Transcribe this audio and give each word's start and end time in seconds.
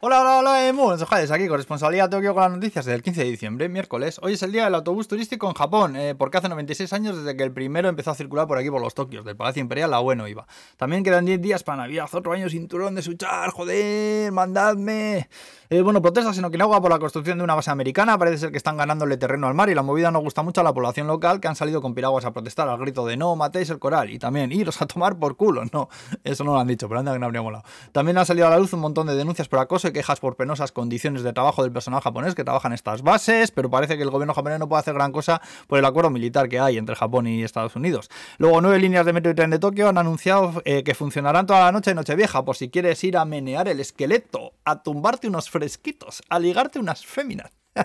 Hola, 0.00 0.20
hola, 0.20 0.40
hola, 0.40 0.72
buenos 0.74 1.00
ojales, 1.00 1.30
aquí 1.30 1.48
corresponsalía 1.48 2.10
Tokio 2.10 2.34
con 2.34 2.42
las 2.42 2.52
noticias 2.52 2.84
del 2.84 3.02
15 3.02 3.24
de 3.24 3.30
diciembre, 3.30 3.68
miércoles. 3.70 4.20
Hoy 4.22 4.34
es 4.34 4.42
el 4.42 4.52
día 4.52 4.64
del 4.64 4.74
autobús 4.74 5.08
turístico 5.08 5.48
en 5.48 5.54
Japón, 5.54 5.96
eh, 5.96 6.14
porque 6.14 6.36
hace 6.36 6.50
96 6.50 6.92
años 6.92 7.16
desde 7.16 7.34
que 7.34 7.42
el 7.42 7.50
primero 7.50 7.88
empezó 7.88 8.10
a 8.10 8.14
circular 8.14 8.46
por 8.46 8.58
aquí 8.58 8.68
por 8.68 8.82
los 8.82 8.94
Tokios, 8.94 9.24
del 9.24 9.36
Palacio 9.36 9.62
Imperial 9.62 9.94
a 9.94 10.00
bueno 10.00 10.28
iba. 10.28 10.46
También 10.76 11.02
quedan 11.02 11.24
10 11.24 11.40
días 11.40 11.62
para 11.62 11.78
Navidad, 11.78 12.10
otro 12.12 12.34
año 12.34 12.50
cinturón 12.50 12.94
de 12.94 13.00
suchar, 13.00 13.48
joder, 13.52 14.30
mandadme. 14.32 15.30
Eh, 15.70 15.80
bueno, 15.80 16.02
protestas 16.02 16.36
en 16.36 16.44
Okinawa 16.44 16.80
por 16.82 16.90
la 16.90 16.98
construcción 16.98 17.38
de 17.38 17.44
una 17.44 17.54
base 17.54 17.70
americana, 17.70 18.18
parece 18.18 18.36
ser 18.36 18.50
que 18.50 18.58
están 18.58 18.76
ganándole 18.76 19.16
terreno 19.16 19.48
al 19.48 19.54
mar 19.54 19.70
y 19.70 19.74
la 19.74 19.82
movida 19.82 20.10
no 20.10 20.20
gusta 20.20 20.42
mucho 20.42 20.60
a 20.60 20.64
la 20.64 20.74
población 20.74 21.06
local 21.06 21.40
que 21.40 21.48
han 21.48 21.56
salido 21.56 21.80
con 21.80 21.94
piraguas 21.94 22.26
a 22.26 22.32
protestar 22.34 22.68
al 22.68 22.78
grito 22.78 23.06
de 23.06 23.16
no 23.16 23.34
matéis 23.34 23.70
el 23.70 23.78
coral 23.78 24.10
y 24.10 24.18
también 24.18 24.52
iros 24.52 24.80
a 24.82 24.86
tomar 24.86 25.18
por 25.18 25.36
culo. 25.36 25.62
No, 25.76 25.88
eso 26.22 26.44
no 26.44 26.52
lo 26.52 26.60
han 26.60 26.68
dicho, 26.68 26.88
pero 26.88 27.00
anda 27.00 27.12
que 27.12 27.18
no 27.18 27.26
habría 27.26 27.42
molado. 27.42 27.64
También 27.92 28.16
ha 28.18 28.24
salido 28.24 28.46
a 28.46 28.50
la 28.50 28.58
luz 28.58 28.72
un 28.72 28.80
montón 28.80 29.06
de 29.06 29.14
denuncias 29.14 29.48
por 29.48 29.58
acoso 29.58 29.85
y 29.88 29.92
quejas 29.92 30.20
por 30.20 30.36
penosas 30.36 30.72
condiciones 30.72 31.22
de 31.22 31.32
trabajo 31.32 31.62
del 31.62 31.72
personal 31.72 32.00
japonés 32.00 32.34
que 32.34 32.44
trabaja 32.44 32.68
en 32.68 32.74
estas 32.74 33.02
bases, 33.02 33.50
pero 33.50 33.70
parece 33.70 33.96
que 33.96 34.02
el 34.02 34.10
gobierno 34.10 34.34
japonés 34.34 34.58
no 34.58 34.68
puede 34.68 34.80
hacer 34.80 34.94
gran 34.94 35.12
cosa 35.12 35.40
por 35.66 35.78
el 35.78 35.84
acuerdo 35.84 36.10
militar 36.10 36.48
que 36.48 36.58
hay 36.58 36.78
entre 36.78 36.96
Japón 36.96 37.26
y 37.26 37.42
Estados 37.42 37.76
Unidos. 37.76 38.10
Luego, 38.38 38.60
nueve 38.60 38.78
líneas 38.78 39.06
de 39.06 39.12
metro 39.12 39.30
y 39.30 39.34
tren 39.34 39.50
de 39.50 39.58
Tokio 39.58 39.88
han 39.88 39.98
anunciado 39.98 40.62
eh, 40.64 40.82
que 40.82 40.94
funcionarán 40.94 41.46
toda 41.46 41.60
la 41.60 41.72
noche 41.72 41.90
de 41.90 41.94
Nochevieja, 41.94 42.44
por 42.44 42.56
si 42.56 42.68
quieres 42.68 43.02
ir 43.04 43.16
a 43.16 43.24
menear 43.24 43.68
el 43.68 43.80
esqueleto, 43.80 44.52
a 44.64 44.82
tumbarte 44.82 45.28
unos 45.28 45.50
fresquitos, 45.50 46.22
a 46.28 46.38
ligarte 46.38 46.78
unas 46.78 47.04
féminas. 47.04 47.50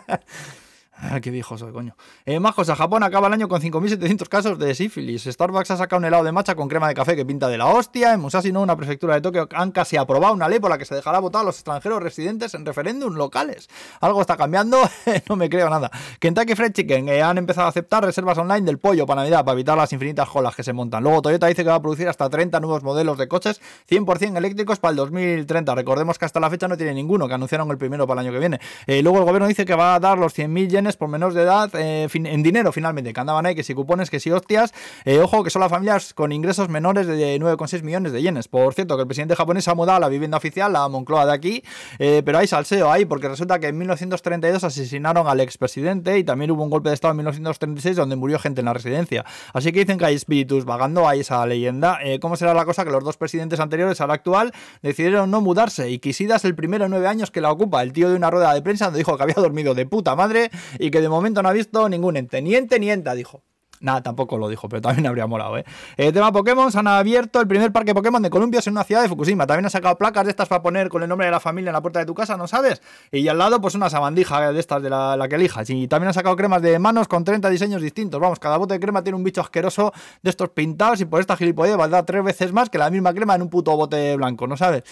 Ah, 1.04 1.20
qué 1.20 1.32
viejo 1.32 1.58
soy, 1.58 1.72
coño. 1.72 1.96
Eh, 2.26 2.40
más 2.40 2.54
cosas. 2.54 2.78
Japón 2.78 3.02
acaba 3.02 3.26
el 3.26 3.34
año 3.34 3.48
con 3.48 3.60
5.700 3.60 4.28
casos 4.28 4.60
de 4.60 4.76
sífilis. 4.76 5.24
Starbucks 5.24 5.72
ha 5.72 5.78
sacado 5.78 5.98
un 6.00 6.06
helado 6.06 6.24
de 6.24 6.32
matcha 6.32 6.54
con 6.54 6.68
crema 6.68 6.88
de 6.88 6.94
café 6.94 7.16
que 7.16 7.26
pinta 7.26 7.48
de 7.48 7.58
la 7.58 7.66
hostia. 7.66 8.14
En 8.14 8.20
Musashi, 8.20 8.52
no, 8.52 8.62
una 8.62 8.76
prefectura 8.76 9.16
de 9.16 9.22
Tokio, 9.22 9.50
han 9.56 9.72
casi 9.72 9.98
aprobado 9.98 10.36
una 10.36 10.48
ley 10.48 10.60
por 10.60 10.70
la 10.70 10.78
que 10.78 10.86
se 10.86 10.94
dejará 10.94 11.18
votar 11.18 11.42
a 11.42 11.46
los 11.46 11.56
extranjeros 11.56 12.04
residentes 12.04 12.54
en 12.54 12.68
referéndum 12.68 13.16
locales. 13.16 13.68
Algo 14.00 14.22
está 14.22 14.38
cambiando, 14.38 14.78
no 15.30 15.36
me 15.36 15.50
creo 15.50 15.72
nada. 15.72 15.90
Kentucky 16.20 16.54
Fried 16.54 16.74
Chicken 16.74 17.10
eh, 17.10 17.24
han 17.24 17.40
empezado 17.40 17.66
a 17.66 17.70
aceptar 17.72 18.06
reservas 18.06 18.38
online 18.38 18.62
del 18.62 18.78
pollo 18.78 19.08
para 19.08 19.22
Navidad 19.22 19.44
para 19.44 19.54
evitar 19.54 19.76
las 19.78 19.92
infinitas 19.94 20.30
jolas 20.30 20.56
que 20.56 20.62
se 20.62 20.72
montan. 20.72 21.02
Luego 21.04 21.24
Toyota 21.24 21.48
dice 21.48 21.64
que 21.64 21.70
va 21.70 21.76
a 21.76 21.82
producir 21.82 22.08
hasta 22.10 22.30
30 22.30 22.60
nuevos 22.60 22.84
modelos 22.84 23.18
de 23.18 23.28
coches 23.28 23.60
100% 23.90 24.38
eléctricos 24.38 24.80
para 24.80 24.92
el 24.92 24.98
2030. 24.98 25.74
Recordemos 25.74 26.20
que 26.20 26.26
hasta 26.26 26.40
la 26.40 26.50
fecha 26.52 26.68
no 26.68 26.78
tiene 26.78 26.94
ninguno, 26.94 27.28
que 27.28 27.34
anunciaron 27.34 27.72
el 27.72 27.80
primero 27.80 28.06
para 28.06 28.22
el 28.22 28.28
año 28.28 28.34
que 28.34 28.40
viene. 28.40 28.60
Eh, 28.86 29.02
luego 29.02 29.18
el 29.18 29.26
gobierno 29.26 29.48
dice 29.48 29.66
que 29.66 29.74
va 29.74 29.96
a 29.96 30.00
dar 30.00 30.20
los 30.20 30.38
100.000 30.38 30.70
yenes 30.70 30.91
por 30.98 31.08
menores 31.08 31.36
de 31.36 31.44
edad 31.44 31.70
eh, 31.76 32.08
en 32.14 32.44
dinero 32.44 32.72
finalmente, 32.72 33.14
que 33.14 33.20
andaban 33.20 33.46
ahí, 33.46 33.56
que 33.56 33.64
si 33.64 33.74
cupones, 33.74 34.10
que 34.10 34.20
si 34.20 34.32
hostias. 34.32 34.74
Eh, 35.06 35.20
ojo, 35.20 35.44
que 35.44 35.50
son 35.50 35.62
las 35.62 35.70
familias 35.70 36.14
con 36.14 36.32
ingresos 36.32 36.70
menores 36.70 37.08
de 37.08 37.40
9,6 37.40 37.84
millones 37.84 38.12
de 38.12 38.22
yenes. 38.22 38.48
Por 38.48 38.74
cierto, 38.74 38.96
que 38.96 39.02
el 39.02 39.08
presidente 39.08 39.36
japonés 39.36 39.68
ha 39.68 39.76
mudado 39.76 40.00
la 40.00 40.10
vivienda 40.10 40.38
oficial, 40.38 40.74
la 40.74 40.88
Moncloa 40.90 41.26
de 41.26 41.34
aquí, 41.34 41.64
eh, 42.00 42.22
pero 42.26 42.40
hay 42.40 42.48
salseo 42.48 42.92
ahí, 42.92 43.06
porque 43.06 43.30
resulta 43.30 43.60
que 43.60 43.68
en 43.68 43.78
1932 43.78 44.64
asesinaron 44.64 45.28
al 45.28 45.40
expresidente 45.40 46.18
y 46.18 46.24
también 46.24 46.52
hubo 46.52 46.64
un 46.64 46.70
golpe 46.70 46.90
de 46.90 46.96
estado 46.96 47.12
en 47.12 47.18
1936 47.18 47.96
donde 47.96 48.16
murió 48.16 48.40
gente 48.40 48.62
en 48.62 48.66
la 48.66 48.74
residencia. 48.74 49.26
Así 49.54 49.72
que 49.72 49.80
dicen 49.80 49.98
que 49.98 50.06
hay 50.06 50.16
espíritus 50.16 50.66
vagando, 50.66 51.08
hay 51.08 51.20
esa 51.20 51.46
leyenda. 51.46 52.00
¿Cómo 52.20 52.36
será 52.36 52.54
la 52.54 52.66
cosa? 52.66 52.84
Que 52.84 52.92
los 52.92 53.04
dos 53.04 53.18
presidentes 53.18 53.60
anteriores 53.60 54.02
al 54.02 54.12
actual 54.12 54.52
decidieron 54.82 55.30
no 55.30 55.42
mudarse 55.42 55.90
y 55.90 56.00
Kishida 56.00 56.32
el 56.44 56.56
primero 56.56 56.86
en 56.86 56.92
nueve 56.92 57.08
años 57.08 57.30
que 57.30 57.42
la 57.42 57.52
ocupa, 57.52 57.84
el 57.84 57.94
tío 57.94 58.10
de 58.10 58.16
una 58.16 58.32
rueda 58.32 58.54
de 58.54 58.62
prensa 58.62 58.86
donde 58.86 59.00
dijo 59.00 59.18
que 59.18 59.24
había 59.24 59.36
dormido 59.36 59.74
de 59.74 59.86
puta 59.86 60.16
madre 60.16 60.50
y 60.82 60.90
que 60.90 61.00
de 61.00 61.10
momento 61.10 61.44
no 61.44 61.50
ha 61.50 61.54
visto 61.54 61.88
ningún 61.88 62.18
ente, 62.18 62.42
ni 62.42 62.56
ente 62.56 62.80
ni 62.80 62.90
enta, 62.90 63.14
dijo. 63.14 63.44
Nada, 63.82 64.04
tampoco 64.04 64.38
lo 64.38 64.48
dijo, 64.48 64.70
pero 64.70 64.82
también 64.82 65.08
habría 65.08 65.28
molado, 65.28 65.58
¿eh? 65.58 65.66
eh 65.98 66.12
tema 66.12 66.32
Pokémon, 66.32 66.72
se 66.72 66.78
han 66.80 66.88
abierto 66.88 67.42
el 67.42 67.48
primer 67.48 67.72
parque 67.72 67.94
Pokémon 67.94 68.22
de 68.22 68.30
Columbia 68.30 68.62
en 68.64 68.72
una 68.72 68.84
ciudad 68.84 69.02
de 69.02 69.10
Fukushima. 69.10 69.48
También 69.48 69.66
han 69.66 69.72
sacado 69.72 69.98
placas 69.98 70.24
de 70.24 70.30
estas 70.30 70.48
para 70.48 70.62
poner 70.62 70.90
con 70.90 71.02
el 71.02 71.10
nombre 71.10 71.26
de 71.26 71.32
la 71.32 71.40
familia 71.40 71.70
en 71.70 71.74
la 71.74 71.82
puerta 71.82 72.00
de 72.00 72.06
tu 72.06 72.14
casa, 72.14 72.38
¿no 72.38 72.48
sabes? 72.48 72.82
Y 73.12 73.28
al 73.28 73.40
lado, 73.40 73.60
pues 73.60 73.74
una 73.74 73.90
sabandija 73.90 74.52
de 74.52 74.60
estas 74.60 74.84
de 74.84 74.90
la, 74.90 75.26
que 75.28 75.36
elijas. 75.36 75.70
Y 75.70 75.88
también 75.88 76.10
han 76.10 76.14
sacado 76.14 76.36
cremas 76.36 76.62
de 76.62 76.78
manos 76.78 77.08
con 77.08 77.24
30 77.24 77.50
diseños 77.50 77.82
distintos. 77.82 78.22
Vamos, 78.22 78.40
cada 78.40 78.58
bote 78.58 78.76
de 78.76 78.80
crema 78.80 79.04
tiene 79.04 79.18
un 79.18 79.24
bicho 79.24 79.42
asqueroso 79.42 79.92
de 80.22 80.30
estos 80.30 80.50
pintados 80.50 81.02
y 81.02 81.06
por 81.06 81.20
esta 81.20 81.36
gilipollez 81.36 81.76
valdrá 81.76 82.06
tres 82.06 82.24
veces 82.24 82.54
más 82.54 82.70
que 82.70 82.78
la 82.78 82.90
misma 82.90 83.14
crema 83.14 83.36
en 83.36 83.42
un 83.42 83.50
puto 83.50 83.76
bote 83.76 84.16
blanco, 84.16 84.46
¿no 84.46 84.58
sabes? 84.58 84.84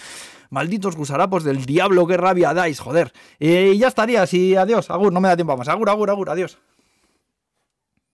Malditos 0.50 0.96
gusarapos 0.96 1.44
del 1.44 1.64
diablo, 1.64 2.08
qué 2.08 2.16
rabia 2.16 2.52
dais, 2.52 2.80
joder. 2.80 3.12
Y 3.38 3.78
ya 3.78 3.86
estaría, 3.86 4.22
así, 4.22 4.56
adiós, 4.56 4.90
agur, 4.90 5.12
no 5.12 5.20
me 5.20 5.28
da 5.28 5.36
tiempo 5.36 5.56
más. 5.56 5.68
Agur, 5.68 5.88
agur, 5.88 6.10
agur, 6.10 6.30
adiós. 6.30 6.58